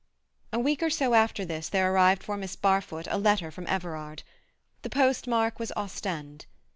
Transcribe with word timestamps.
A 0.51 0.57
week 0.57 0.81
or 0.81 0.89
so 0.89 1.13
after 1.13 1.45
this 1.45 1.69
there 1.69 1.93
arrived 1.93 2.23
for 2.23 2.35
Miss 2.35 2.55
Barfoot 2.55 3.05
a 3.11 3.19
letter 3.19 3.51
from 3.51 3.67
Everard. 3.67 4.23
The 4.81 4.89
postmark 4.89 5.59
was 5.59 5.71
Ostend. 5.77 6.47